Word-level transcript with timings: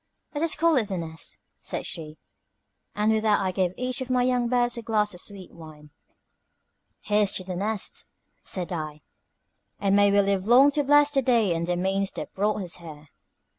"Let 0.33 0.43
us 0.43 0.55
call 0.55 0.77
it 0.77 0.87
The 0.87 0.97
Nest," 0.97 1.43
said 1.59 1.85
she; 1.85 2.17
and 2.95 3.11
with 3.11 3.21
that 3.21 3.39
I 3.39 3.51
gave 3.51 3.73
each 3.77 4.01
of 4.01 4.09
my 4.09 4.23
young 4.23 4.47
birds 4.49 4.75
a 4.75 4.81
glass 4.81 5.13
of 5.13 5.21
sweet 5.21 5.51
wine. 5.53 5.91
"Here's 7.01 7.33
to 7.33 7.43
'The 7.43 7.57
Nest,'" 7.57 8.05
said 8.43 8.71
I; 8.73 9.01
"and 9.79 9.95
may 9.95 10.09
we 10.11 10.19
live 10.21 10.47
long 10.47 10.71
to 10.71 10.83
bless 10.83 11.11
the 11.11 11.21
day 11.21 11.53
and 11.53 11.67
the 11.67 11.77
means 11.77 12.11
that 12.13 12.33
brought 12.33 12.63
us 12.63 12.77
here." 12.77 13.09